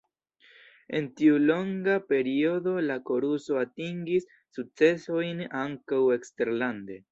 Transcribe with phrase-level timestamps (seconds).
[0.99, 4.27] En tiu longa periodo la koruso atingis
[4.59, 7.03] sukcesojn ankaŭ eksterlande.